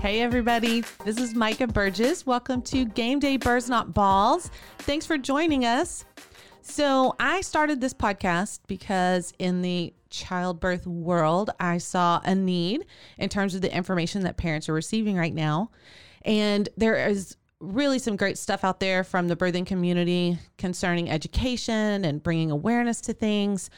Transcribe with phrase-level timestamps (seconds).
[0.00, 0.84] Hey, everybody.
[1.04, 2.24] This is Micah Burgess.
[2.24, 4.48] Welcome to Game Day Birds Not Balls.
[4.78, 6.04] Thanks for joining us.
[6.62, 12.86] So, I started this podcast because in the childbirth world, I saw a need
[13.18, 15.72] in terms of the information that parents are receiving right now.
[16.22, 22.04] And there is really some great stuff out there from the birthing community concerning education
[22.04, 23.68] and bringing awareness to things.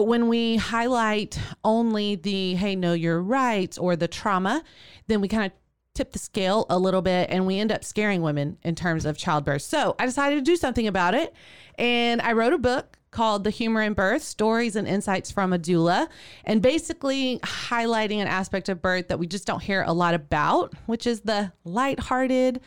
[0.00, 4.64] But when we highlight only the, hey, know your rights or the trauma,
[5.08, 5.52] then we kind of
[5.94, 9.18] tip the scale a little bit and we end up scaring women in terms of
[9.18, 9.60] childbirth.
[9.60, 11.34] So I decided to do something about it.
[11.74, 15.58] And I wrote a book called The Humor in Birth Stories and Insights from a
[15.58, 16.08] Doula,
[16.46, 20.72] and basically highlighting an aspect of birth that we just don't hear a lot about,
[20.86, 22.62] which is the lighthearted,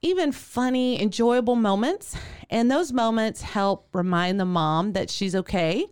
[0.00, 2.16] even funny, enjoyable moments.
[2.50, 5.86] And those moments help remind the mom that she's okay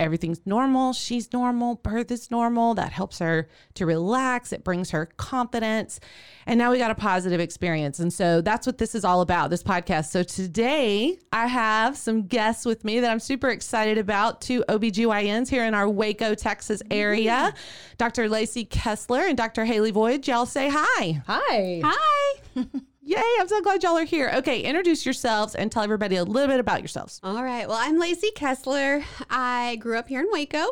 [0.00, 0.92] everything's normal.
[0.92, 1.76] She's normal.
[1.76, 2.74] Birth is normal.
[2.74, 4.52] That helps her to relax.
[4.52, 6.00] It brings her confidence.
[6.46, 8.00] And now we got a positive experience.
[8.00, 10.06] And so that's what this is all about, this podcast.
[10.06, 14.40] So today I have some guests with me that I'm super excited about.
[14.40, 17.56] Two OBGYNs here in our Waco, Texas area mm-hmm.
[17.98, 18.28] Dr.
[18.28, 19.64] Lacy Kessler and Dr.
[19.64, 20.26] Hayley Voige.
[20.26, 21.22] Y'all say hi.
[21.26, 21.80] Hi.
[21.84, 22.64] Hi.
[23.06, 24.30] Yay, I'm so glad y'all are here.
[24.36, 27.20] Okay, introduce yourselves and tell everybody a little bit about yourselves.
[27.22, 27.68] All right.
[27.68, 29.04] Well, I'm Lacy Kessler.
[29.28, 30.64] I grew up here in Waco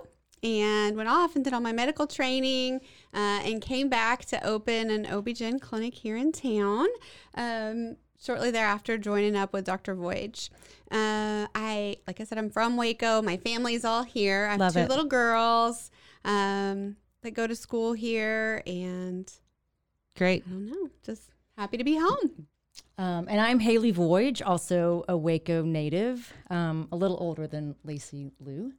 [0.42, 2.80] and went off and did all my medical training
[3.12, 6.86] uh, and came back to open an OB-GYN clinic here in town.
[7.34, 9.94] Um, shortly thereafter, joining up with Dr.
[9.94, 10.48] Voige.
[10.90, 13.20] Uh, I, like I said, I'm from Waco.
[13.20, 14.46] My family's all here.
[14.46, 14.88] I have Love two it.
[14.88, 15.90] little girls
[16.24, 19.30] um, that go to school here and
[20.16, 20.44] Great.
[20.46, 22.46] I don't know, just Happy to be home.
[22.96, 28.30] Um, and I'm Hayley Voige, also a Waco native, um, a little older than Lacy
[28.40, 28.72] Lou.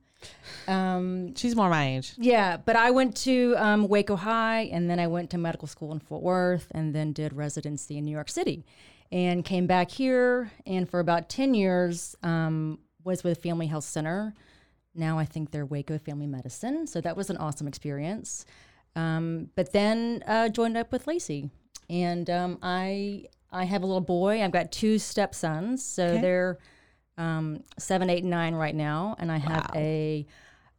[0.67, 2.13] Um, She's more my age.
[2.17, 5.91] Yeah, but I went to um, Waco High, and then I went to medical school
[5.91, 8.65] in Fort Worth, and then did residency in New York City,
[9.11, 14.33] and came back here, and for about ten years um, was with Family Health Center.
[14.95, 18.45] Now I think they're Waco Family Medicine, so that was an awesome experience.
[18.95, 21.51] Um, but then uh, joined up with Lacy
[21.89, 24.43] and um, I I have a little boy.
[24.43, 26.21] I've got two stepsons, so okay.
[26.21, 26.57] they're
[27.17, 29.81] um, seven, eight, and nine right now, and I have wow.
[29.81, 30.25] a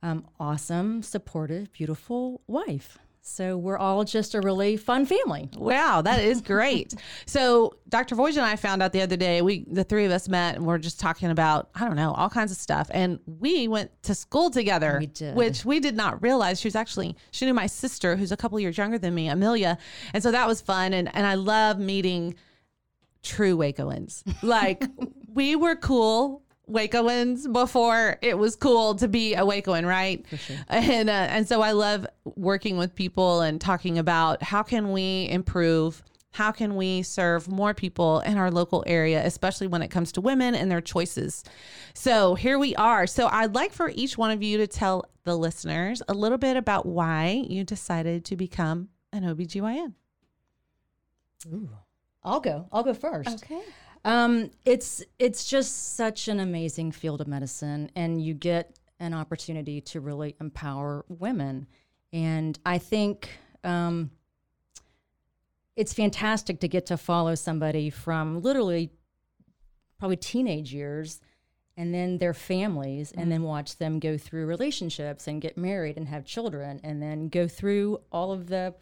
[0.02, 2.98] um, awesome, supportive, beautiful wife.
[3.26, 5.48] So we're all just a really fun family.
[5.56, 6.94] Wow, that is great.
[7.26, 8.14] so Dr.
[8.16, 10.66] Voige and I found out the other day, we the three of us met and
[10.66, 12.90] we're just talking about, I don't know, all kinds of stuff.
[12.92, 16.60] And we went to school together, we which we did not realize.
[16.60, 19.78] She was actually, she knew my sister, who's a couple years younger than me, Amelia.
[20.12, 20.92] And so that was fun.
[20.92, 22.34] And and I love meeting
[23.22, 24.22] true Wacoans.
[24.42, 24.84] Like
[25.34, 30.24] we were cool Wacoans before it was cool to be a Wacoan, right?
[30.36, 30.56] Sure.
[30.68, 35.28] And uh, and so I love working with people and talking about how can we
[35.30, 40.12] improve, how can we serve more people in our local area, especially when it comes
[40.12, 41.44] to women and their choices.
[41.94, 43.06] So here we are.
[43.06, 46.56] So I'd like for each one of you to tell the listeners a little bit
[46.56, 49.94] about why you decided to become an OBGYN.
[51.52, 51.68] Ooh.
[52.24, 52.66] I'll go.
[52.72, 53.44] I'll go first.
[53.44, 53.60] Okay.
[54.04, 59.80] Um, it's it's just such an amazing field of medicine, and you get an opportunity
[59.80, 61.66] to really empower women.
[62.12, 63.30] And I think
[63.64, 64.10] um,
[65.76, 68.90] it's fantastic to get to follow somebody from literally
[69.98, 71.20] probably teenage years
[71.76, 73.20] and then their families mm-hmm.
[73.20, 77.28] and then watch them go through relationships and get married and have children and then
[77.28, 78.74] go through all of the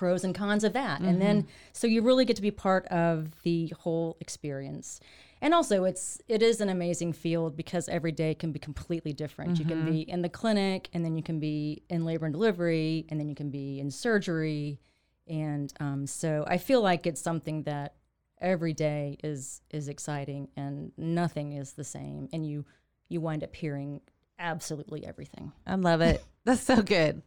[0.00, 1.00] pros and cons of that.
[1.00, 1.08] Mm-hmm.
[1.08, 1.50] And then mm-hmm.
[1.74, 4.98] so you really get to be part of the whole experience.
[5.42, 9.52] And also it's it is an amazing field because every day can be completely different.
[9.52, 9.68] Mm-hmm.
[9.68, 10.10] You can be mm-hmm.
[10.10, 13.34] in the clinic and then you can be in labor and delivery and then you
[13.34, 14.80] can be in surgery.
[15.28, 17.96] And um, so I feel like it's something that
[18.40, 22.64] every day is is exciting and nothing is the same and you
[23.10, 24.00] you wind up hearing
[24.38, 25.52] absolutely everything.
[25.66, 26.24] I love it.
[26.46, 27.20] That's so good.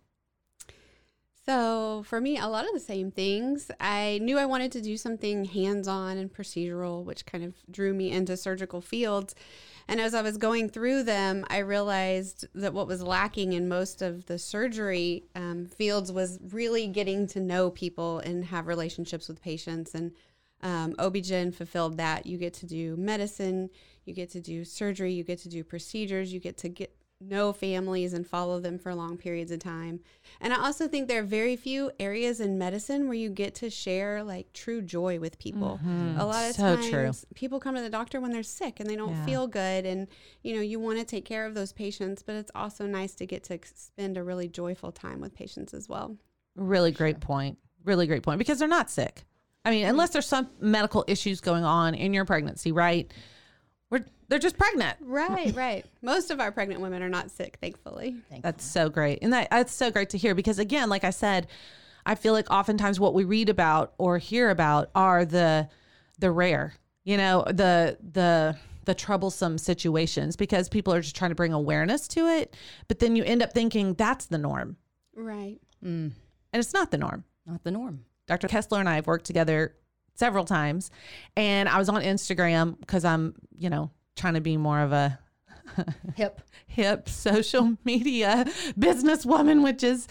[1.46, 3.70] So for me, a lot of the same things.
[3.80, 8.12] I knew I wanted to do something hands-on and procedural, which kind of drew me
[8.12, 9.36] into surgical fields.
[9.90, 14.02] And as I was going through them, I realized that what was lacking in most
[14.02, 19.42] of the surgery um, fields was really getting to know people and have relationships with
[19.42, 19.94] patients.
[19.94, 20.14] And
[20.62, 22.26] um, OB-GYN fulfilled that.
[22.26, 23.70] You get to do medicine,
[24.06, 26.96] you get to do surgery, you get to do procedures, you get to get
[27.28, 30.00] know families and follow them for long periods of time.
[30.42, 33.70] And I also think there are very few areas in medicine where you get to
[33.70, 35.80] share like true joy with people.
[35.84, 36.20] Mm-hmm.
[36.20, 37.12] A lot of So times true.
[37.36, 39.26] people come to the doctor when they're sick and they don't Yeah.
[39.26, 40.08] feel good and
[40.42, 43.26] you know, you want to take care of those patients, but it's also nice to
[43.26, 46.18] get to spend a really joyful time with patients as well.
[46.56, 47.58] Really great point.
[47.86, 49.24] Really great point because they're not sick.
[49.66, 53.10] I mean, unless there's some medical issues going on in your pregnancy, right?
[53.94, 54.98] We're, they're just pregnant.
[55.02, 55.86] Right, right.
[56.02, 58.16] Most of our pregnant women are not sick, thankfully.
[58.42, 59.20] That's so great.
[59.22, 61.46] And that, that's so great to hear because, again, like I said,
[62.04, 65.70] I feel like oftentimes what we read about or hear about are the
[66.18, 66.74] the rare,
[67.04, 72.08] you know, the the the troublesome situations because people are just trying to bring awareness
[72.10, 72.56] to it.
[72.88, 74.76] But then you end up thinking that's the norm.
[75.16, 75.60] Right.
[75.86, 76.12] Mm,
[76.52, 77.24] And it's not the norm.
[77.46, 78.06] not the norm.
[78.28, 78.48] Dr.
[78.48, 79.76] Kessler and I have worked together
[80.16, 80.92] several times.
[81.36, 85.20] And I was on Instagram because I'm, you know, trying to be more of a
[86.16, 86.42] Hip.
[86.68, 88.46] hip social media
[88.80, 90.08] businesswoman, which is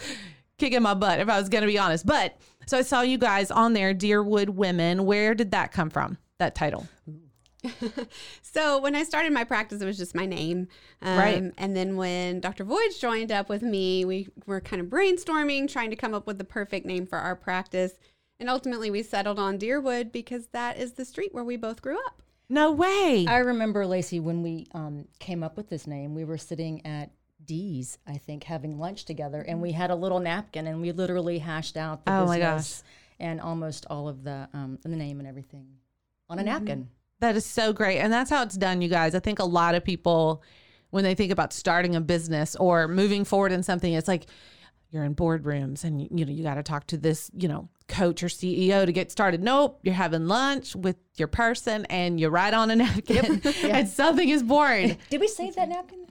[0.57, 2.05] kicking my butt if I was going to be honest.
[2.05, 5.05] But so I saw you guys on there, Deerwood Women.
[5.05, 6.17] Where did that come from?
[6.39, 6.87] That title.
[8.41, 10.67] So when I started my practice, it was just my name.
[11.01, 11.53] Um, Right.
[11.57, 12.65] And then when Dr.
[12.65, 16.37] Voige joined up with me, we were kind of brainstorming, trying to come up with
[16.37, 17.93] the perfect name for our practice.
[18.39, 21.97] And ultimately, we settled on Deerwood because that is the street where we both grew
[22.05, 22.21] up.
[22.49, 23.25] No way.
[23.27, 26.13] I remember Lacy when we um, came up with this name.
[26.13, 27.11] We were sitting at
[27.45, 31.39] D's, I think, having lunch together, and we had a little napkin, and we literally
[31.39, 32.83] hashed out the Oh my business
[33.19, 35.67] and almost all of the um, the name and everything
[36.29, 36.89] on a napkin.
[37.19, 37.99] That is so great.
[37.99, 39.15] And that's how it's done, you guys.
[39.15, 40.43] I think a lot of people,
[40.89, 44.25] when they think about starting a business or moving forward in something, it's like
[44.89, 48.23] you're in boardrooms and you know, you got to talk to this, you know, coach
[48.23, 49.41] or CEO to get started.
[49.43, 49.79] Nope.
[49.83, 54.43] You're having lunch with your person and you write on a napkin and something is
[54.43, 54.97] born.
[55.09, 56.07] Did we save that napkin?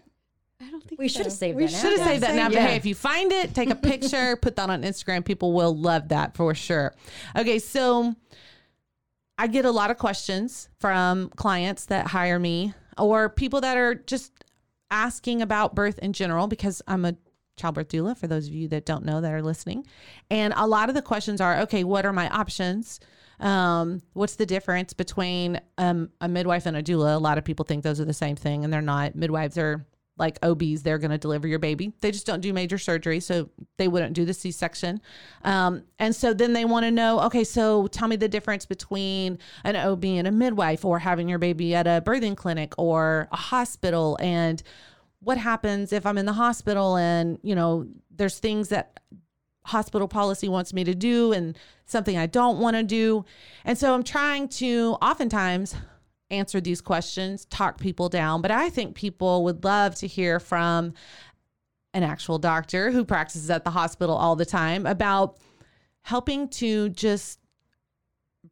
[0.60, 1.18] I don't think We so.
[1.18, 2.06] should have saved We that should have napkin.
[2.08, 2.58] saved that Save napkin.
[2.58, 2.68] it.
[2.70, 5.24] Hey, if you find it, take a picture, put that on Instagram.
[5.24, 6.94] People will love that for sure.
[7.36, 8.14] Okay, so
[9.38, 13.94] I get a lot of questions from clients that hire me or people that are
[13.96, 14.32] just
[14.90, 17.16] asking about birth in general because I'm a
[17.56, 19.86] childbirth doula for those of you that don't know that are listening.
[20.30, 23.00] And a lot of the questions are, okay, what are my options?
[23.40, 27.16] Um, what's the difference between um, a midwife and a doula?
[27.16, 29.16] A lot of people think those are the same thing, and they're not.
[29.16, 29.84] Midwives are
[30.16, 31.92] like OBs; they're going to deliver your baby.
[32.00, 35.00] They just don't do major surgery, so they wouldn't do the C-section.
[35.42, 39.38] Um, and so then they want to know, okay, so tell me the difference between
[39.64, 43.36] an OB and a midwife, or having your baby at a birthing clinic or a
[43.36, 44.62] hospital, and
[45.22, 49.00] what happens if I'm in the hospital and you know there's things that
[49.64, 53.24] hospital policy wants me to do and something I don't want to do.
[53.64, 55.76] And so I'm trying to oftentimes
[56.30, 60.94] answer these questions, talk people down, but I think people would love to hear from
[61.94, 65.38] an actual doctor who practices at the hospital all the time about
[66.02, 67.38] helping to just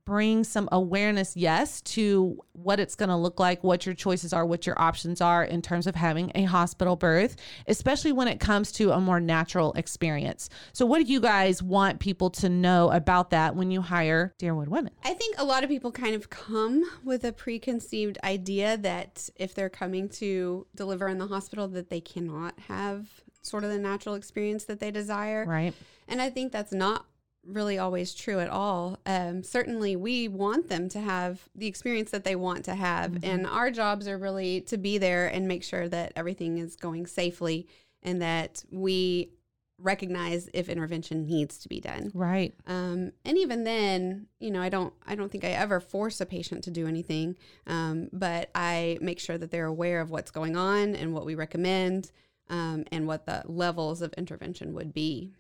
[0.05, 4.45] bring some awareness, yes, to what it's going to look like, what your choices are,
[4.45, 7.37] what your options are in terms of having a hospital birth,
[7.67, 10.49] especially when it comes to a more natural experience.
[10.73, 14.69] So, what do you guys want people to know about that when you hire Deerwood
[14.69, 14.93] Women?
[15.05, 19.55] I think a lot of people kind of come with a preconceived idea that if
[19.55, 23.09] they're coming to deliver in the hospital that they cannot have
[23.43, 25.45] sort of the natural experience that they desire.
[25.47, 25.75] Right.
[26.09, 27.07] And I think that's not
[27.47, 28.99] really always true at all.
[29.07, 33.25] Um, certainly, we want them to have the experience that they want to have.
[33.25, 37.07] And our jobs are really to be there and make sure that everything is going
[37.07, 37.67] safely
[38.03, 39.31] and that we
[39.79, 42.11] recognize if intervention needs to be done.
[42.15, 42.53] Right.
[42.67, 46.27] Um, and even then, you know, I don't, I don't think I ever force a
[46.27, 50.55] patient to do anything, um, but I make sure that they're aware of what's going
[50.55, 52.13] on and what we recommend,
[52.51, 55.33] um, and what the levels of intervention would be.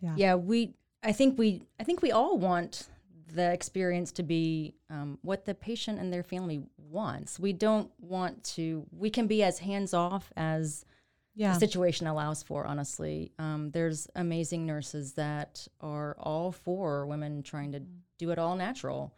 [0.00, 0.14] Yeah.
[0.16, 0.74] yeah, we.
[1.04, 1.62] I think we.
[1.78, 2.88] I think we all want
[3.34, 7.38] the experience to be um, what the patient and their family wants.
[7.38, 8.86] We don't want to.
[8.90, 10.84] We can be as hands off as
[11.34, 11.52] Yeah.
[11.54, 12.64] the situation allows for.
[12.66, 17.82] Honestly, um, there's amazing nurses that are all for women trying to
[18.18, 19.12] do it all natural,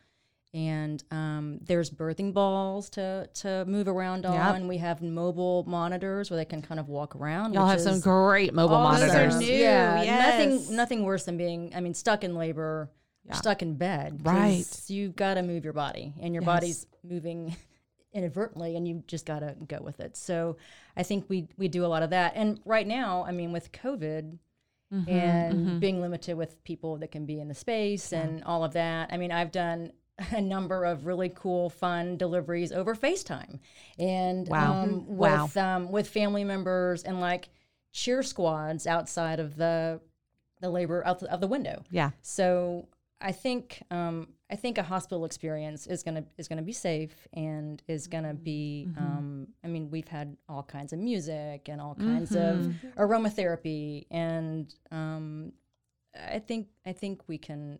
[0.57, 4.67] and um, there's birthing balls to to move around on.
[4.67, 7.53] We have mobile monitors where they can kind of walk around.
[7.53, 9.07] Y'all have some great mobile awesome.
[9.07, 9.39] Those are monitors.
[9.39, 9.55] new.
[9.55, 10.27] Yeah, yes.
[10.65, 11.73] nothing nothing worse than being.
[11.77, 12.91] I mean, stuck in labor,
[13.27, 13.35] yeah.
[13.35, 14.23] stuck in bed.
[14.25, 14.65] Right.
[14.87, 16.47] You've got to move your body, and your Yes.
[16.47, 17.55] body's moving
[18.15, 20.17] inadvertently, and you just got to go with it.
[20.17, 20.57] So,
[20.97, 22.33] I think we we do a lot of that.
[22.35, 24.39] And right now, I mean, with COVID.
[24.95, 28.75] Mm-hmm, and being limited with people that can be in the space and all of
[28.75, 29.13] that.
[29.13, 29.91] I mean, I've done
[30.33, 33.59] a number of really cool, fun deliveries over FaceTime,
[33.99, 34.83] and Wow.
[34.83, 35.45] um, Wow.
[35.45, 37.49] with um, with family members and like
[37.93, 40.01] cheer squads outside of the
[40.61, 41.83] the labor out the, of the window.
[41.91, 42.11] Yeah.
[42.23, 42.89] So
[43.21, 47.83] I think um, I think a hospital experience is gonna is gonna be safe and
[47.89, 48.87] is gonna be.
[48.89, 48.99] Mm-hmm.
[49.05, 52.89] Um, I mean, we've had all kinds of music and all kinds Mm-hmm.
[52.99, 55.53] of aromatherapy, and um,
[56.19, 57.79] I think I think we can.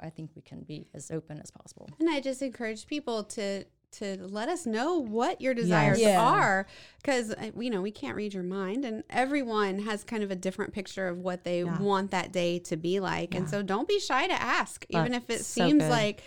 [0.00, 1.88] I think we can be as open as possible.
[1.98, 6.18] And I just encourage people to to let us know what your desires Yeah.
[6.18, 6.66] are
[7.02, 10.34] because uh, you know we can't read your mind and everyone has kind of a
[10.34, 11.78] different picture of what they Yeah.
[11.78, 15.28] want that day to be like and so don't be shy to ask even if
[15.28, 15.90] it so seems good.
[15.90, 16.22] like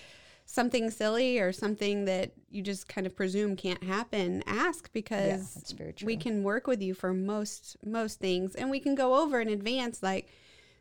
[0.46, 6.04] something silly or something that you just kind of presume can't happen ask because that's
[6.04, 9.48] we can work with you for most most things and we can go over in
[9.50, 10.28] advance like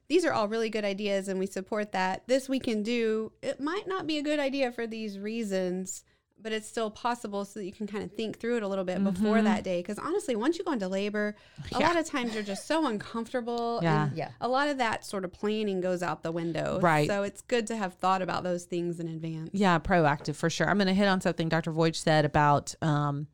[0.08, 3.60] these are all really good ideas and we support that this we can do it
[3.60, 6.04] might not be a good idea for these reasons
[6.42, 8.84] but it's still possible so that you can kind of think through it a little
[8.84, 11.34] bit before that day because honestly once you go into labor
[11.72, 14.08] a lot of times you're just so uncomfortable Yeah.
[14.08, 14.30] and Yeah.
[14.42, 17.08] a lot of that sort of planning goes out the window Right.
[17.08, 20.68] so it's good to have thought about those things in advance Yeah, proactive for sure.
[20.68, 21.72] I'm going to hit on something Dr.
[21.72, 23.28] Voige said about um,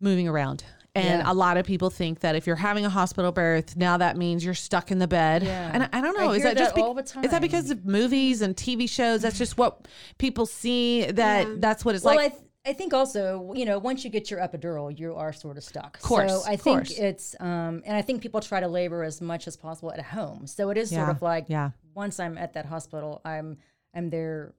[0.00, 0.64] moving around.
[0.98, 1.32] And Yeah.
[1.32, 4.44] a lot of people think that if you're having a hospital birth, now that means
[4.44, 5.42] you're stuck in the bed.
[5.42, 5.70] Yeah.
[5.72, 6.30] And I, I don't know.
[6.30, 9.22] I is that just that all the Is that because of movies and TV shows?
[9.22, 9.86] That's just what
[10.18, 11.04] people see.
[11.10, 11.54] That Yeah.
[11.58, 12.26] that's what it's well, like.
[12.26, 15.56] I, th- I think also, you know, once you get your epidural, you are sort
[15.56, 15.96] of stuck.
[15.96, 16.98] Of Course, so I think course.
[16.98, 20.46] it's, um, and I think people try to labor as much as possible at home.
[20.46, 21.70] So it is sort of like, yeah.
[21.94, 23.56] once I'm at that hospital, I'm,
[23.94, 24.52] I'm there.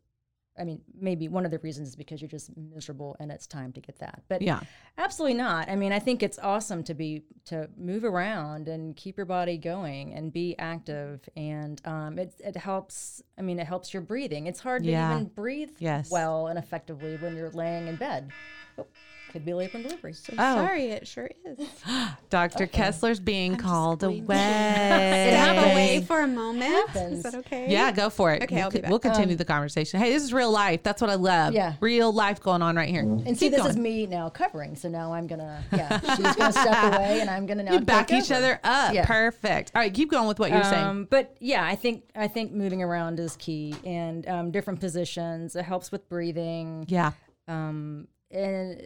[0.59, 3.71] I mean, maybe one of the reasons is because you're just miserable and it's time
[3.73, 4.21] to get that.
[4.27, 4.59] But Yeah.
[4.97, 5.69] absolutely not.
[5.69, 9.57] I mean, I think it's awesome to be to move around and keep your body
[9.57, 13.23] going and be active, and um, it it helps.
[13.37, 14.47] I mean, it helps your breathing.
[14.47, 15.13] It's hard to Yeah.
[15.13, 16.11] even breathe Yes.
[16.11, 18.31] well and effectively when you're laying in bed.
[18.77, 18.85] Oh,
[19.31, 20.13] could be labor and delivery.
[20.13, 20.55] so Oh.
[20.65, 21.67] sorry it sure is
[22.29, 22.67] Dr.
[22.67, 24.25] Kessler's being just called away.
[24.25, 27.17] step away for a moment happens.
[27.17, 28.43] is that okay Yeah, go for it.
[28.43, 29.13] Okay, we'll, I'll be co- we'll back.
[29.13, 30.00] continue the conversation.
[30.00, 30.83] Hey, this is real life.
[30.83, 31.53] That's what I love.
[31.53, 31.74] Yeah.
[31.81, 33.01] Real life going on right here.
[33.01, 33.69] And see, this going.
[33.71, 34.75] is me now covering.
[34.75, 38.12] So now I'm gonna, yeah, she's gonna step away, and I'm gonna now You back
[38.12, 38.36] each over.
[38.36, 38.93] other up.
[38.93, 39.05] Yeah.
[39.05, 39.71] Perfect.
[39.75, 40.83] All right, keep going with what you're saying.
[40.86, 45.55] Um, but yeah, I think I think moving around is key, and um, different positions.
[45.55, 46.86] It helps with breathing.
[46.88, 47.12] Yeah.
[47.48, 48.79] Um, and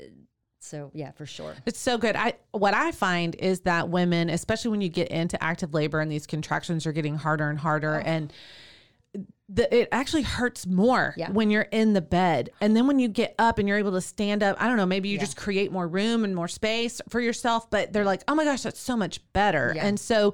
[0.63, 1.55] so yeah, for sure.
[1.65, 2.15] It's so good.
[2.15, 6.11] I what I find is that women, especially when you get into active labor and
[6.11, 8.09] these contractions are getting harder and harder oh.
[8.09, 8.33] and
[9.49, 11.29] the, it actually hurts more Yeah.
[11.29, 12.49] when you're in the bed.
[12.61, 14.85] And then when you get up and you're able to stand up, I don't know,
[14.85, 18.33] maybe you just create more room and more space for yourself, but they're like, "Oh
[18.35, 19.85] my gosh, that's so much better." Yeah.
[19.85, 20.33] And so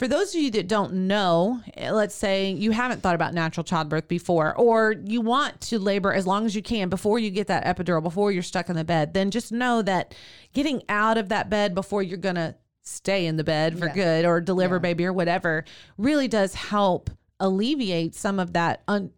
[0.00, 3.62] for those of you that don't know, eh, let's say you haven't thought about natural
[3.62, 7.48] childbirth before, or you want to labor as long as you can before you get
[7.48, 10.14] that epidural, before you're stuck in the bed, then just know that
[10.54, 13.92] getting out of that bed before you're going to stay in the bed for Yeah.
[13.94, 15.66] good or deliver baby or whatever
[15.98, 19.10] really does help alleviate some of that un-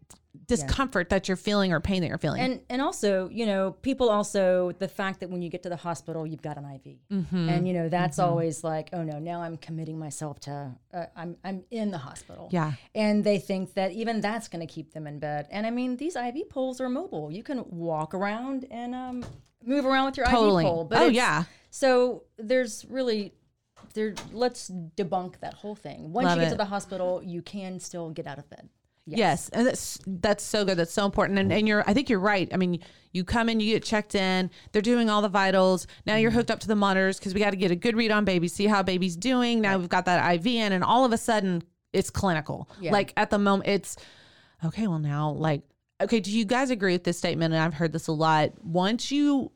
[0.57, 2.41] discomfort that you're feeling or pain that you're feeling.
[2.41, 5.77] And and also, you know, people also the fact that when you get to the
[5.77, 7.49] hospital, you've got an IV, Mm-hmm.
[7.49, 11.37] and you know that's always like, oh no, now I'm committing myself to, uh, I'm
[11.45, 12.49] I'm in the hospital.
[12.53, 12.73] Yeah.
[12.95, 15.47] and they think that even that's going to keep them in bed.
[15.51, 17.31] And I mean, these IV poles are mobile.
[17.31, 19.25] You can walk around and um,
[19.65, 20.65] move around with your Totally.
[20.65, 20.85] IV pole.
[20.85, 21.45] But Oh, yeah.
[21.71, 23.33] So there's really.
[23.95, 26.13] There, let's debunk that whole thing.
[26.13, 26.51] Once Love you get it.
[26.53, 28.69] to the hospital, you can still get out of bed.
[29.07, 29.49] Yes.
[29.49, 30.77] and that's that's so good.
[30.77, 31.39] That's so important.
[31.39, 32.49] And and you're I think you're right.
[32.53, 32.81] I mean,
[33.13, 34.51] you come in, you get checked in.
[34.71, 35.87] They're doing all the vitals.
[36.07, 36.39] Now you're mm-hmm.
[36.39, 38.49] hooked up to the monitors because we got to get a good read on baby,
[38.49, 39.61] see how baby's doing.
[39.61, 42.69] Now we've got that IV in, and all of a sudden it's clinical.
[42.81, 42.93] Yeah.
[42.93, 43.97] Like at the moment, it's
[44.65, 44.87] okay.
[44.87, 45.63] Well, now like
[46.01, 46.21] okay.
[46.21, 47.55] Do you guys agree with this statement?
[47.55, 48.53] And I've heard this a lot.
[48.65, 49.51] Once you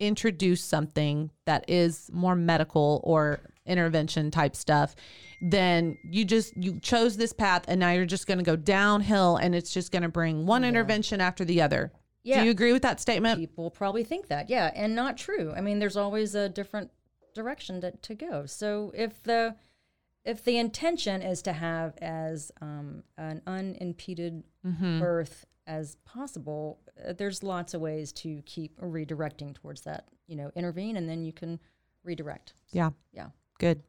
[0.00, 4.94] introduce something that is more medical or intervention type stuff
[5.40, 9.36] then you just you chose this path and now you're just going to go downhill
[9.36, 11.92] and it's just going to bring one intervention after the other
[12.24, 12.40] Yeah.
[12.40, 15.60] do you agree with that statement people probably think that yeah and not true i
[15.60, 16.90] mean there's always a different
[17.34, 19.54] direction to, to go so if the
[20.24, 24.42] if the intention is to have as um, an unimpeded
[24.98, 30.08] birth as possible, uh, there's lots of ways to keep redirecting towards that.
[30.26, 31.60] You know, intervene and then you can
[32.04, 32.52] redirect.
[32.72, 32.90] Yeah.
[33.12, 33.28] Yeah.
[33.58, 33.82] Good.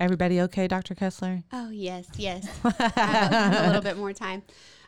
[0.00, 0.94] Everybody okay, Dr.
[0.94, 1.42] Kessler?
[1.52, 2.48] Oh yes, yes.
[2.64, 4.42] I have a little bit more time.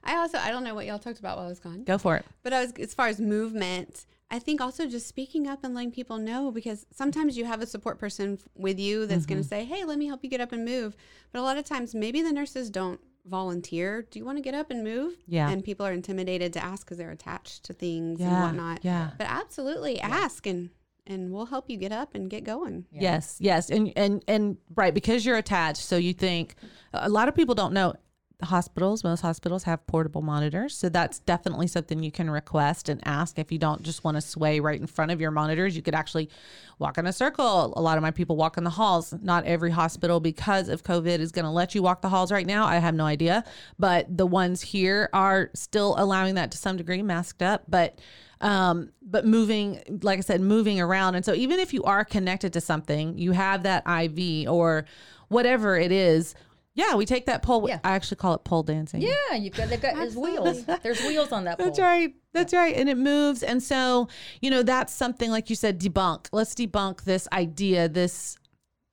[0.04, 2.16] I also I don't know what y'all talked about while I was gone, Go for
[2.16, 2.24] it.
[2.42, 4.06] but I was as far as movement.
[4.32, 7.66] I think also just speaking up and letting people know because sometimes you have a
[7.66, 9.48] support person with you that's going to mm-hmm.
[9.48, 10.96] say, "Hey, let me help you get up and move."
[11.32, 14.06] But a lot of times, maybe the nurses don't volunteer.
[14.08, 15.14] Do you want to get up and move?
[15.26, 15.50] Yeah.
[15.50, 18.84] And people are intimidated to ask because they're attached to things and whatnot.
[18.84, 19.10] Yeah.
[19.18, 20.70] But absolutely, ask and
[21.10, 22.86] and we'll help you get up and get going.
[22.92, 26.54] Yes, yes, and and and right because you're attached, so you think
[26.92, 27.94] a lot of people don't know.
[28.42, 33.38] Hospitals, most hospitals have portable monitors, so that's definitely something you can request and ask.
[33.38, 35.94] If you don't just want to sway right in front of your monitors, you could
[35.94, 36.30] actually
[36.78, 37.72] walk in a circle.
[37.76, 39.14] A lot of my people walk in the halls.
[39.22, 42.46] Not every hospital, because of COVID, is going to let you walk the halls right
[42.46, 42.66] now.
[42.66, 43.44] I have no idea,
[43.78, 47.98] but the ones here are still allowing that to some degree, masked up, but
[48.40, 52.52] um but moving like i said moving around and so even if you are connected
[52.54, 54.86] to something you have that iv or
[55.28, 56.34] whatever it is
[56.74, 57.80] yeah we take that pole Yeah.
[57.84, 60.64] i actually call it pole dancing Yeah, you've got they've got there's wheels.
[60.82, 61.66] There's wheels on that pole.
[61.66, 62.14] that's right.
[62.32, 62.76] That's right.
[62.76, 63.42] And it moves.
[63.42, 64.06] And so,
[64.40, 66.28] you know, that's something like you said, debunk.
[66.30, 68.38] Let's debunk this idea, this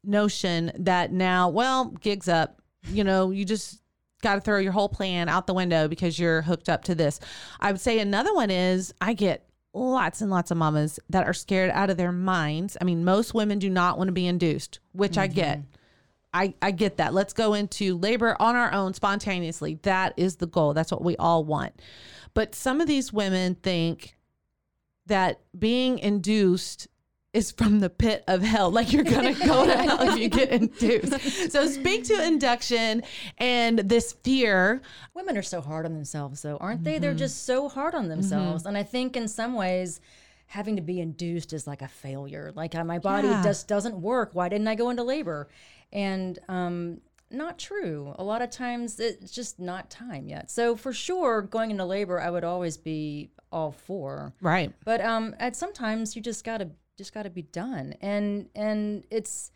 [0.03, 2.61] notion that now, well, gigs up.
[2.87, 3.81] You know, you just
[4.23, 7.19] got to throw your whole plan out the window because you're hooked up to this.
[7.59, 11.33] I would say another one is I get lots and lots of mamas that are
[11.33, 12.75] scared out of their minds.
[12.81, 15.59] I mean, most women do not want to be induced, which I get.
[15.59, 15.69] Mm-hmm.
[16.33, 17.13] I, I get that.
[17.13, 19.79] Let's go into labor on our own spontaneously.
[19.83, 20.73] That is the goal.
[20.73, 21.81] That's what we all want.
[22.33, 24.15] But some of these women think
[25.07, 26.87] that being induced
[27.33, 28.71] is from the pit of hell.
[28.71, 31.51] Like you're going to go to hell if you get induced.
[31.51, 33.03] So speak to induction
[33.37, 34.81] and this fear.
[35.13, 36.97] Women are so hard on themselves, though, aren't they?
[36.99, 37.17] They're Mm-hmm.
[37.19, 38.65] just so hard on themselves.
[38.65, 40.01] And I think in some ways,
[40.47, 42.51] having to be induced is like a failure.
[42.55, 43.43] Like uh, my body Yeah.
[43.43, 44.31] just doesn't work.
[44.33, 45.47] Why didn't I go into labor?
[45.91, 48.13] And um, not true.
[48.17, 50.49] A lot of times it's just not time yet.
[50.49, 54.33] So for sure, going into labor, I would always be all for.
[54.41, 54.73] Right.
[54.85, 59.51] But um, at sometimes you just gotta just gotta be done, and and it's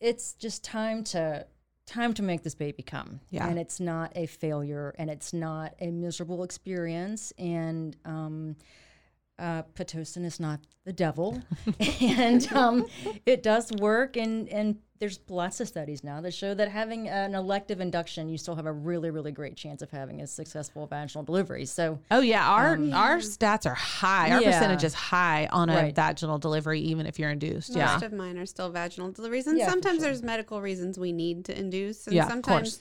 [0.00, 1.46] it's just time to
[1.86, 3.20] time to make this baby come.
[3.30, 3.48] Yeah.
[3.48, 8.56] and it's not a failure, and it's not a miserable experience, and um,
[9.38, 11.40] uh, pitocin is not the devil,
[12.00, 12.86] and um,
[13.26, 17.34] it does work, and and there's lots of studies now that show that having an
[17.36, 21.22] elective induction, you still have a really really great chance of having a successful vaginal
[21.24, 21.66] delivery.
[21.66, 22.00] So.
[22.10, 24.32] Oh yeah, our our stats are high.
[24.32, 24.50] Our Yeah.
[24.50, 25.94] percentage is high on a Right.
[25.94, 27.76] vaginal delivery, even if you're induced.
[27.76, 27.92] Yeah.
[27.92, 30.06] Most of mine are still vaginal deliveries, and Yeah, sometimes sure.
[30.06, 32.80] there's medical reasons we need to induce, and Yeah, of sometimes course.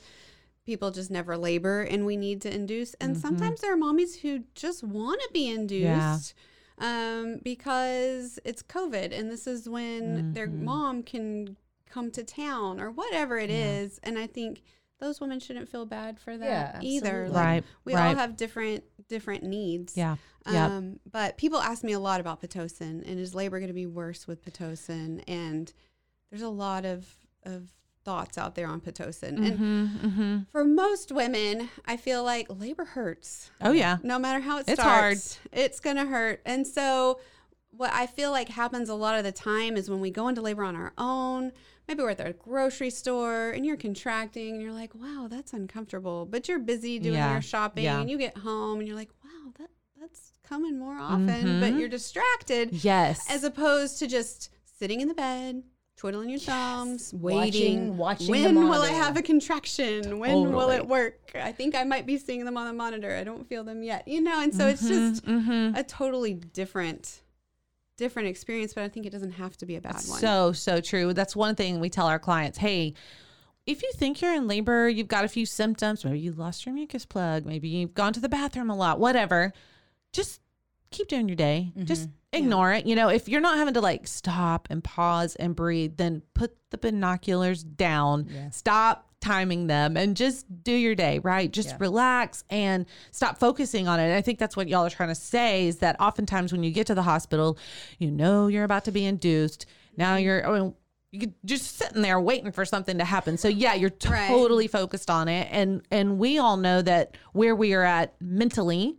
[0.68, 3.22] People just never labor and we need to induce, and Mm-hmm.
[3.22, 6.36] sometimes there are mommies who just want to be induced.
[6.80, 10.66] Um, because it's COVID and this is when their Mm-hmm.
[10.66, 11.58] mom can
[11.90, 14.62] come to town or whatever it is, And I think
[15.00, 17.08] those women shouldn't feel bad for that Yeah, either.
[17.24, 17.30] absolutely.
[17.34, 18.18] Like, Right, We all right.
[18.18, 19.96] have different different needs.
[19.98, 20.18] Yeah.
[20.52, 20.66] Yeah.
[20.68, 23.86] Um, but people ask me a lot about Pitocin and is labor going to be
[23.88, 25.24] worse with Pitocin?
[25.28, 25.72] And
[26.30, 27.08] there's a lot of,
[27.44, 27.72] of
[28.08, 29.36] thoughts out there on Pitocin.
[29.46, 30.38] And Mm-hmm.
[30.50, 33.52] for most women, I feel like labor hurts.
[33.62, 33.98] Oh yeah.
[34.02, 35.18] No matter how it It's hard.
[35.18, 36.42] starts, it's going to hurt.
[36.46, 37.20] And so
[37.70, 40.42] what I feel like happens a lot of the time is when we go into
[40.42, 41.52] labor on our own,
[41.86, 46.26] maybe we're at the grocery store and you're contracting and you're like, wow, that's uncomfortable.
[46.26, 48.00] But you're busy doing Yeah, your shopping yeah.
[48.00, 51.60] and you get home and you're like, wow, that that's coming more often.
[51.60, 52.88] But you're distracted Mm-hmm.
[52.88, 53.26] Yes.
[53.30, 55.64] as opposed to just sitting in the bed.
[55.98, 57.98] Twiddling your thumbs, waiting.
[57.98, 60.20] Watching- watching when will I have a contraction?
[60.20, 61.32] When will it work?
[61.34, 63.16] I think I might be seeing them on the monitor.
[63.16, 64.08] I don't feel them yet.
[64.08, 67.22] You know, and so it's Mm-hmm, just a totally different
[67.98, 70.20] different experience, but I think it doesn't have to be a bad one.
[70.20, 71.14] So, so true.
[71.14, 72.60] That's one thing we tell our clients.
[72.60, 72.94] Hey,
[73.66, 76.76] if you think you're in labor, you've got a few symptoms, maybe you lost your
[76.76, 79.52] mucus plug, maybe you've gone to the bathroom a lot, whatever,
[80.14, 80.42] just
[80.92, 81.72] keep doing your day.
[81.86, 82.86] Just ignore it.
[82.86, 86.56] You know, if you're not having to like stop and pause and breathe, then put
[86.72, 91.52] the binoculars down, stop timing them and just do your day, right?
[91.52, 91.78] Just Yeah.
[91.80, 94.04] relax and stop focusing on it.
[94.04, 96.72] And I think that's what y'all are trying to say is that oftentimes when you
[96.72, 97.58] get to the hospital,
[97.98, 99.66] you know you're about to be induced.
[99.98, 100.24] Now mm-hmm.
[100.24, 100.74] you're I mean,
[101.12, 103.38] you're just sitting there waiting for something to happen.
[103.38, 104.28] So yeah, you're Right.
[104.28, 105.48] totally focused on it.
[105.52, 108.98] And and we all know that where we are at mentally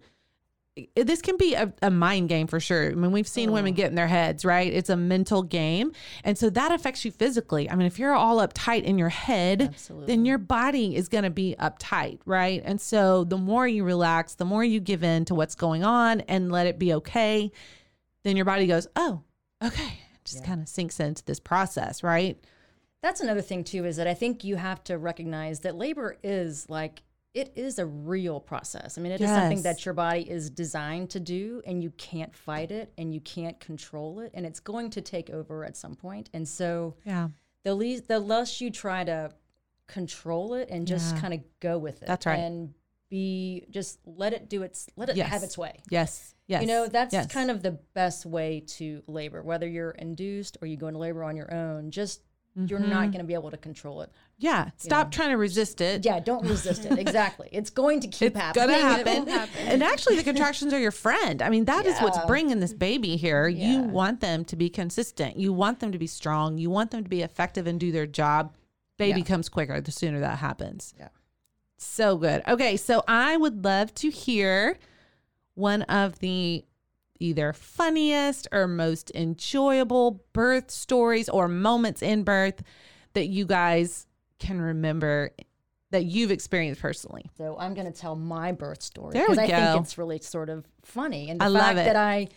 [0.95, 2.91] this can be a, a mind game for sure.
[2.91, 3.77] I mean, we've seen women mm.
[3.77, 4.73] get in their heads, right?
[4.73, 5.93] It's a mental game.
[6.25, 7.71] And so that affects you physically.
[7.71, 9.75] I mean, if you're all uptight in your head,
[10.07, 12.62] then your body is going to be uptight, right?
[12.64, 16.21] And so the more you relax, the more you give in to what's going on
[16.23, 17.51] and let it be okay,
[18.25, 19.23] then your body goes, oh,
[19.64, 20.01] okay.
[20.25, 22.38] Just kind of sinks into this process, right?
[23.03, 26.69] That's another thing too is that I think you have to recognize that labor is
[26.69, 27.03] like
[27.38, 28.98] it is a real process.
[28.98, 32.35] I mean, it is something that your body is designed to do and you can't
[32.35, 35.94] fight it and you can't control it and it's going to take over at some
[35.94, 36.29] point.
[36.35, 37.29] And so Yeah.
[37.64, 39.33] the least the less you try to
[39.87, 41.20] control it and just Yeah.
[41.20, 42.07] kind of go with it.
[42.07, 42.38] That's right.
[42.38, 42.74] And
[43.11, 45.81] be just let it do its let it have its way.
[45.90, 46.35] Yes.
[46.46, 46.61] Yes.
[46.62, 47.27] You know, that's yes.
[47.33, 51.24] kind of the best way to labor, whether you're induced or you go into labor
[51.24, 51.90] on your own.
[51.90, 52.22] Just
[52.54, 52.90] you're Mm-hmm.
[52.90, 54.11] not going to be able to control it.
[54.37, 54.70] Yeah.
[54.76, 56.04] Stop trying to resist it.
[56.04, 56.98] Yeah, don't resist it.
[56.98, 57.48] Exactly.
[57.52, 58.68] It's going to keep It's happening.
[58.68, 59.26] gonna happen.
[59.28, 59.54] happen.
[59.68, 61.40] And actually, the contractions are your friend.
[61.42, 63.46] I mean, that is what's bringing this baby here.
[63.48, 65.37] You want them to be consistent.
[65.37, 66.58] You want them to be strong.
[66.58, 68.54] You want them to be effective and do their job.
[68.96, 69.26] Baby Yeah.
[69.26, 70.94] comes quicker the sooner that happens.
[70.98, 71.08] Yeah.
[71.76, 72.42] So good.
[72.48, 74.76] Okay, so I would love to hear
[75.54, 76.64] one of the
[77.20, 82.62] either funniest or most enjoyable birth stories or moments in birth
[83.14, 84.07] that you guys
[84.38, 85.31] can remember
[85.90, 87.31] that you've experienced personally.
[87.37, 90.66] So I'm going to tell my birth story because I think it's really sort of
[90.83, 91.85] funny, and the I love fact it.
[91.85, 92.28] that I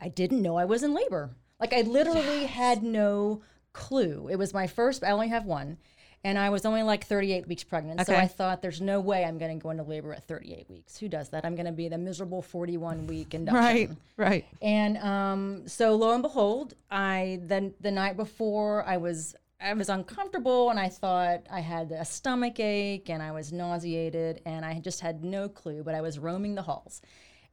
[0.00, 1.30] I didn't know I was in labor.
[1.60, 3.42] Like I literally had no
[3.72, 4.28] clue.
[4.30, 5.04] It was my first.
[5.04, 5.78] I only have one,
[6.24, 8.04] and I was only like 38 weeks pregnant.
[8.06, 10.96] So I thought, there's no way I'm going to go into labor at 38 weeks.
[10.96, 11.44] Who does that?
[11.44, 13.62] I'm going to be the miserable 41 week induction.
[13.62, 14.46] Right, right.
[14.62, 19.88] And um, so lo and behold, I then the night before I was I was
[19.88, 24.80] uncomfortable and I thought I had a stomach ache and I was nauseated and I
[24.80, 27.00] just had no clue, but I was roaming the halls.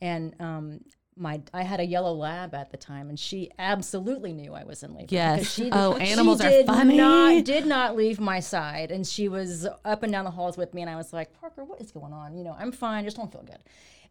[0.01, 0.81] And um,
[1.15, 4.81] my I had a yellow lab at the time and she absolutely knew I was
[4.83, 5.07] in labor.
[5.09, 5.51] Yes.
[5.53, 6.97] She, Oh, she animals are did funny.
[6.97, 10.73] Not, did not leave my side and she was up and down the halls with
[10.73, 12.35] me and I was like, Parker, what is going on?
[12.35, 13.59] You know, I'm fine, just don't feel good.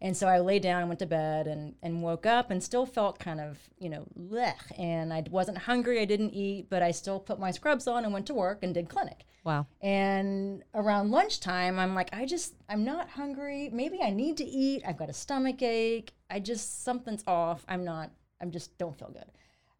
[0.03, 2.87] And so I lay down and went to bed and, and woke up and still
[2.87, 4.79] felt kind of, you know, blech.
[4.79, 8.13] And I wasn't hungry, I didn't eat, but I still put my scrubs on and
[8.13, 9.25] went to work and did clinic.
[9.45, 9.67] Wow.
[9.81, 13.71] And around lunchtime, I'm like, I just, I'm not hungry.
[13.73, 14.83] Maybe I need to eat.
[14.87, 16.13] I've got a stomach ache.
[16.31, 17.65] I just, something's off.
[17.69, 18.11] I'm not,
[18.41, 19.31] I'm just don't feel good.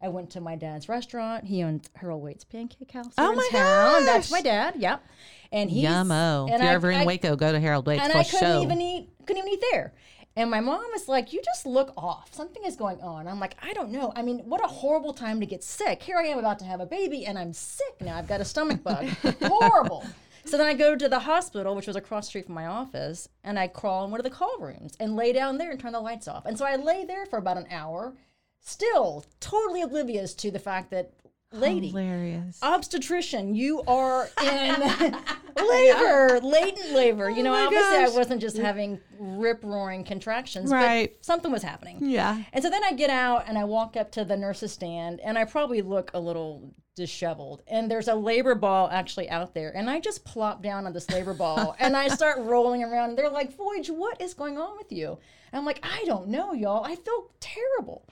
[0.01, 1.45] I went to my dad's restaurant.
[1.45, 3.13] He owns Harold Waite's Pancake House.
[3.17, 4.05] Oh my town.
[4.05, 4.75] That's my dad.
[4.77, 5.03] Yep.
[5.51, 6.47] And he's Yummo.
[6.47, 8.39] If and you're I- ever in I- Waco, go to Harold Waite's and I couldn't
[8.39, 8.61] show.
[8.61, 9.93] even eat couldn't even eat there.
[10.35, 12.33] And my mom was like, "You just look off.
[12.33, 14.13] Something is going on." I'm like, "I don't know.
[14.15, 16.01] I mean, what a horrible time to get sick.
[16.01, 18.15] Here I am about to have a baby, and I'm sick now.
[18.17, 19.07] I've got a stomach bug.
[19.43, 20.05] Horrible."
[20.45, 23.27] So then I go to the hospital, which was across the street from my office,
[23.43, 25.91] and I crawl in one of the call rooms and lay down there and turn
[25.91, 26.45] the lights off.
[26.47, 28.13] And so I lay there for about an hour,
[28.61, 31.11] still totally oblivious to the fact that,
[31.51, 32.59] lady, Hilarious.
[32.61, 35.15] obstetrician, you are in
[35.57, 37.25] labor, latent labor.
[37.25, 38.09] Oh you know, Oh obviously gosh.
[38.13, 41.11] I wasn't just having rip roaring contractions, Right.
[41.13, 41.97] but something was happening.
[42.01, 42.41] yeah.
[42.53, 45.37] And so then I get out and I walk up to the nurse's stand and
[45.37, 47.61] I probably look a little disheveled.
[47.67, 49.75] And there's a labor ball actually out there.
[49.75, 53.09] And I just plop down on this labor ball and I start rolling around.
[53.09, 55.17] And they're like, Voige, what is going on with you?
[55.51, 56.83] And I'm like, I don't know, y'all.
[56.85, 58.07] I feel terrible.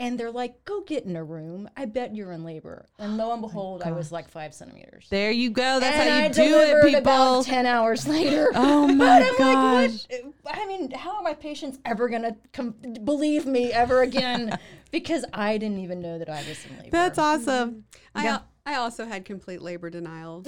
[0.00, 1.68] And they're like, go get in a room.
[1.76, 2.86] I bet you're in labor.
[3.00, 5.08] And lo and oh behold, I was like five centimeters.
[5.10, 5.80] There you go.
[5.80, 7.44] That's and how you I do it, delivered about people.
[7.44, 8.50] 10 hours later.
[8.54, 10.06] Oh But my I'm gosh.
[10.10, 10.56] Like, what?
[10.56, 14.56] I mean, how are my patients ever going to com- believe me ever again?
[14.92, 16.90] because I didn't even know that I was in labor.
[16.92, 17.70] That's awesome.
[17.70, 18.18] Mm-hmm.
[18.18, 18.32] I, Yeah.
[18.34, 20.44] al- I also had complete labor denial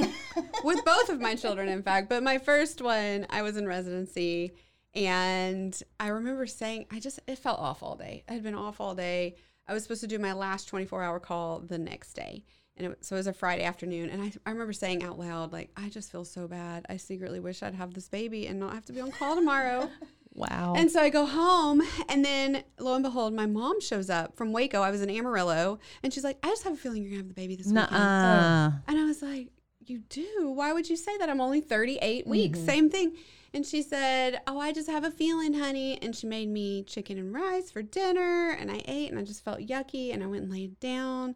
[0.63, 2.09] with both of my children, in fact.
[2.11, 4.53] But my first one, I was in residency,
[4.95, 8.25] and I remember saying, I just, it felt off all day.
[8.29, 9.37] I had been off all day.
[9.69, 12.45] I was supposed to do my last 24 hour call the next day.
[12.77, 14.09] And it, so it was a Friday afternoon.
[14.09, 16.87] And I, I remember saying out loud, like, I just feel so bad.
[16.89, 19.89] I secretly wish I'd have this baby and not have to be on call tomorrow.
[20.33, 20.75] Wow.
[20.77, 24.53] And so I go home, and then lo and behold, my mom shows up from
[24.53, 24.81] Waco.
[24.81, 27.29] I was in Amarillo, and she's like, "I just have a feeling you're gonna have
[27.29, 28.71] the baby this weekend." Nuh-uh.
[28.87, 29.49] And I was like,
[29.81, 30.53] "You do?
[30.55, 31.29] Why would you say that?
[31.29, 32.59] I'm only 38 weeks.
[32.59, 32.67] Mm-hmm.
[32.69, 33.17] Same thing."
[33.53, 37.19] And she said, "Oh, I just have a feeling, honey." And she made me chicken
[37.19, 40.45] and rice for dinner, and I ate, and I just felt yucky, and I went
[40.45, 41.35] and laid down.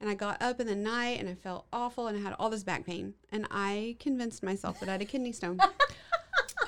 [0.00, 2.50] And I got up in the night, and I felt awful, and I had all
[2.50, 3.14] this back pain.
[3.32, 5.58] And I convinced myself that I had a kidney stone.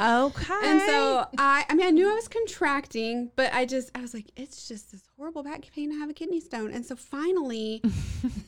[0.01, 0.55] Okay.
[0.65, 4.15] And so I, I mean, I knew I was contracting, but I just, I was
[4.15, 5.93] like, it's just this horrible back pain.
[5.93, 6.73] to have a kidney stone.
[6.73, 7.83] And so finally,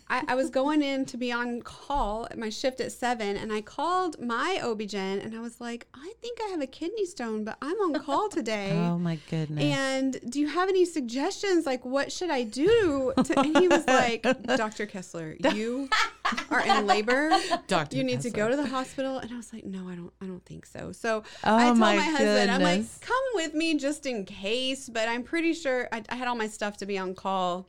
[0.08, 3.52] I, I was going in to be on call at my shift at seven, and
[3.52, 7.44] I called my OB-GYN and I was like, I think I have a kidney stone,
[7.44, 8.70] but I'm on call today.
[8.74, 9.62] oh my goodness.
[9.62, 11.66] And do you have any suggestions?
[11.66, 13.12] Like, what should I do?
[13.22, 14.86] To, and he was like, Dr.
[14.86, 15.90] Kessler, you
[16.50, 17.30] are in labor.
[17.66, 17.96] Dr.
[17.96, 19.18] You need to go to the hospital.
[19.18, 20.92] And I was like, no, I don't, I don't think so.
[20.92, 24.88] So Oh, I told my my, husband, I'm like, come with me just in case.
[24.88, 27.68] But I'm pretty sure I, I had all my stuff to be on call.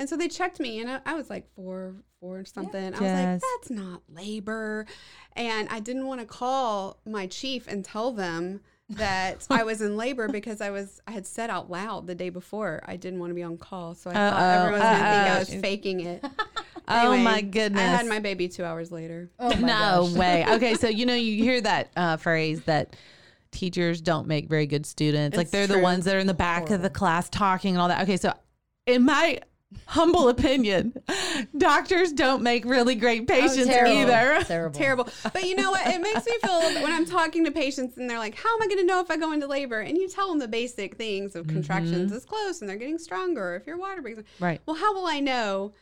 [0.00, 2.86] And so they checked me, and I, I was like four, four something.
[2.86, 3.42] I was Yes.
[3.42, 4.86] like, that's not labor.
[5.34, 9.96] And I didn't want to call my chief and tell them that I was in
[9.96, 13.30] labor because I was I had said out loud the day before I didn't want
[13.30, 13.96] to be on call.
[13.96, 16.24] So I thought Uh-oh, everyone was gonna think I was faking it.
[16.88, 17.82] oh Anyway, my goodness.
[17.82, 19.30] I had my baby two hours later.
[19.38, 20.12] Oh my no gosh.
[20.16, 20.44] way.
[20.48, 22.96] Okay, so you know you hear that uh, phrase that
[23.50, 25.36] teachers don't make very good students.
[25.36, 27.88] like they're the ones that are in the back of the class talking and all
[27.88, 28.02] that.
[28.02, 28.32] Okay, so
[28.86, 29.38] in my
[29.86, 30.94] humble opinion,
[31.56, 33.92] doctors don't make really great patients Terrible.
[33.98, 34.42] either.
[34.44, 34.78] Terrible.
[34.78, 35.08] Terrible.
[35.32, 35.86] But you know what?
[35.86, 38.34] It makes me feel a little bit when I'm talking to patients and they're like,
[38.34, 39.80] How am I gonna know if I go into labor?
[39.80, 43.56] And you tell them the basic things of contractions is close and they're getting stronger,
[43.56, 44.20] if your water breaks.
[44.40, 44.60] Right.
[44.66, 45.72] Well, how will I know?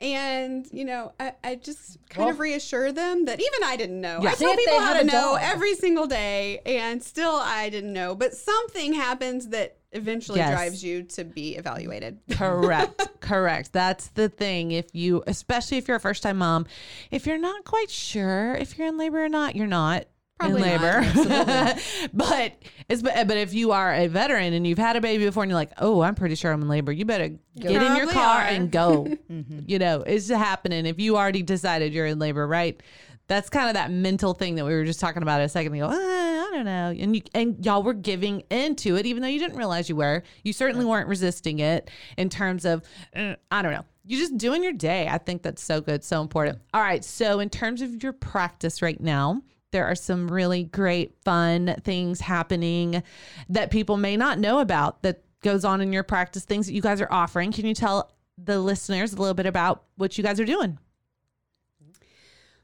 [0.00, 4.00] And you know, I, I just kind of Well- reassure them that even I didn't
[4.00, 4.20] know.
[4.22, 4.30] Yeah.
[4.30, 5.38] I tell people how to know dog.
[5.42, 8.14] every single day, and still I didn't know.
[8.14, 10.50] But something happens that eventually Yes.
[10.50, 12.18] drives you to be evaluated.
[12.32, 16.66] correct correct that's the thing if you especially if you're a first time mom
[17.10, 20.04] if you're not quite sure if you're in labor or not you're not
[20.38, 21.00] Probably in labor
[22.12, 22.52] but
[22.88, 25.50] it's but, but if you are a veteran and you've had a baby before and
[25.50, 28.40] you're like oh i'm pretty sure i'm in labor you better get in your car
[28.40, 28.42] are.
[28.42, 29.06] and go
[29.66, 32.82] you know it's happening if you already decided you're in labor right
[33.28, 35.88] that's kind of that mental thing that we were just talking about a second ago.
[35.90, 39.40] "Ah, I don't know, and you and y'all were giving into it, even though you
[39.40, 40.22] didn't realize you were.
[40.44, 42.84] You certainly weren't resisting it in terms of,
[43.16, 43.84] "Uh, I don't know.
[44.04, 45.08] you're just doing your day.
[45.08, 46.60] I think that's so good, so important.
[46.72, 49.42] All right, so in terms of your practice right now,
[49.76, 53.02] there are some really great, fun things happening
[53.50, 56.46] that people may not know about that goes on in your practice.
[56.46, 57.52] Things that you guys are offering.
[57.52, 58.10] Can you tell
[58.42, 60.78] the listeners a little bit about what you guys are doing?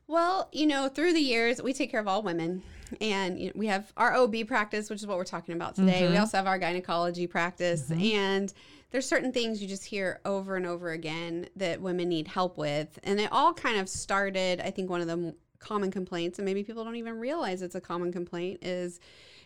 [0.07, 2.63] Well, you know, through the years, we take care of all women.
[3.03, 6.05] And you know, we have our OB practice, which is what we're talking about today.
[6.05, 6.21] We mm-hmm.
[6.21, 7.91] also have our gynecology practice.
[7.91, 8.17] Mm-hmm.
[8.17, 8.55] And
[8.91, 12.99] there's certain things you just hear over and over again that women need help with.
[13.03, 16.63] And it all kind of started, I think, one of the common complaints, and maybe
[16.63, 19.01] people don't even realize it's a common complaint, is,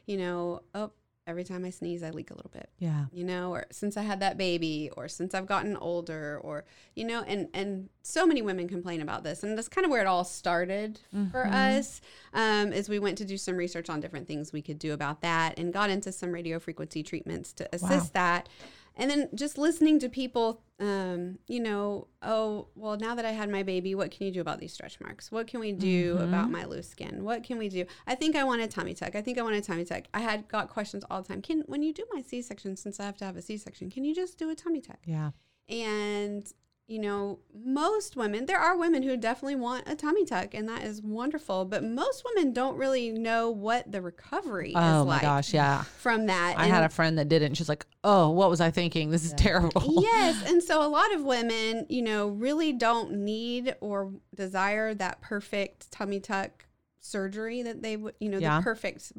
[0.07, 0.91] you know, oh,
[1.27, 2.69] every time I sneeze, I leak a little bit.
[2.79, 3.07] Yeah.
[3.13, 7.05] you know or since i had that baby or since i've gotten older or you
[7.05, 10.07] know and and so many women complain about this and that's kind of where it
[10.07, 11.01] all started
[11.31, 12.01] for us
[12.35, 15.23] um, is we went to do some research on different things we could do about
[15.23, 18.49] that and got into some radio frequency treatments to assist that
[18.97, 23.49] and then just listening to people um, you know oh well now that i had
[23.49, 25.33] my baby what can you do about these stretch marks?
[25.33, 27.25] What can we do about my loose skin?
[27.25, 27.85] What can we do?
[28.07, 29.15] I think i want a tummy tuck.
[29.15, 30.05] I think i want a tummy tuck.
[30.13, 31.43] I had got questions all the time.
[31.43, 34.15] Can when you do my c-section since i have to have a c-section can you
[34.15, 34.99] just do a tummy tuck?
[35.05, 35.31] Yeah.
[35.69, 36.53] and
[36.89, 40.85] you know most women there are women who definitely want a tummy tuck and that
[40.85, 45.23] is wonderful but most women don't really know what the recovery Oh is my like
[45.23, 45.53] gosh.
[45.53, 45.83] Yeah.
[45.83, 48.61] from that I had a friend that did it and she's like, oh, what was
[48.61, 49.11] I thinking?
[49.11, 49.83] This is terrible.
[50.01, 55.21] yes and so a lot of women you know really don't need or desire that
[55.21, 56.67] perfect tummy tuck
[57.01, 58.59] surgery that they would you know Yeah.
[58.59, 59.13] the perfect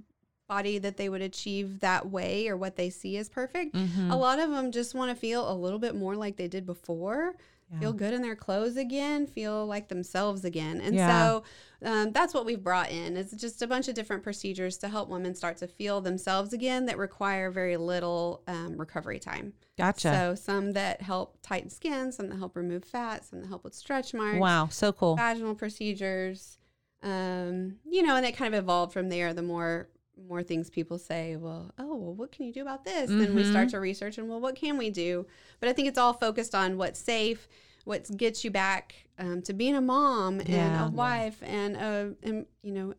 [0.48, 4.10] body that they would achieve that way or what they see as perfect Mhm.
[4.10, 6.66] a lot of them just want to feel a little bit more like they did
[6.66, 7.36] before
[7.72, 7.80] Yeah.
[7.80, 11.08] feel good in their clothes again feel like themselves again and Yeah.
[11.20, 11.44] so
[11.86, 15.10] um, that's what we've brought in it's just a bunch of different procedures to help
[15.10, 20.12] women start to feel themselves again that require very little um, recovery time Gotcha.
[20.14, 23.76] so some that help tighten skin, some that help remove fat, some that help with
[23.76, 24.70] stretch marks, wow.
[24.70, 25.16] So cool.
[25.16, 26.58] vaginal procedures.
[27.04, 29.36] Um, you know, and it kind of evolved from there.
[29.36, 29.88] The more
[30.28, 33.12] more things people say, well, oh, well, what can you do about this?
[33.12, 33.50] Then we Mm-hmm.
[33.52, 35.26] start to research and well, what can we do?
[35.60, 37.48] But I think it's all focused on what's safe,
[37.86, 42.46] what gets you back um, to being a mom and a wife and a, and,
[42.64, 42.94] you know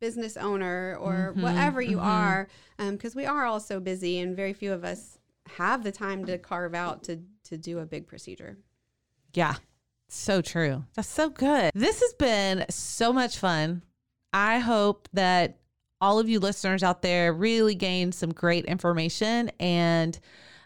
[0.00, 2.04] business owner or Mhm, whatever you mhm.
[2.04, 2.48] are
[2.92, 5.18] because we are all so busy and very few of us
[5.56, 8.58] have the time to carve out to to do a big procedure.
[9.34, 9.56] Yeah.
[10.08, 10.84] So true.
[10.94, 11.72] That's so good.
[11.74, 13.82] This has been so much fun.
[14.32, 15.58] I hope that
[16.00, 20.18] all of you listeners out there really gained some great information and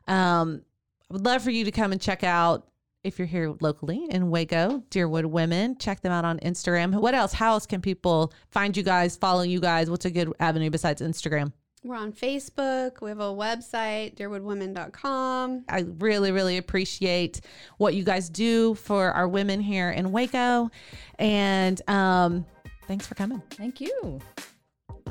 [0.09, 0.63] um
[1.11, 2.67] I would love for you to come and check out
[3.05, 5.77] if you're here locally in Waco, Deerwood Women.
[5.77, 6.99] Check them out on Instagram.
[7.01, 7.33] What else?
[7.33, 9.91] How else can people find you guys, follow you guys?
[9.91, 11.53] What's a good avenue besides Instagram?
[11.85, 13.01] We're on Facebook.
[13.01, 15.65] We have a website, deerwoodwomen.com.
[15.69, 17.41] I really, really appreciate
[17.79, 20.71] what you guys do for our women here in Waco.
[21.19, 22.47] And um,
[22.87, 23.43] thanks for coming.
[23.51, 24.21] Thank you.